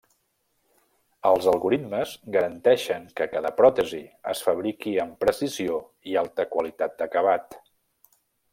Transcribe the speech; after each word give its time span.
Els 1.31 1.49
algoritmes 1.51 2.13
garanteixen 2.35 3.05
que 3.21 3.27
cada 3.35 3.51
pròtesi 3.59 4.01
es 4.33 4.41
fabriqui 4.47 4.95
amb 5.05 5.15
precisió 5.27 5.79
i 6.15 6.19
alta 6.23 6.47
qualitat 6.57 7.01
d'acabat. 7.03 7.61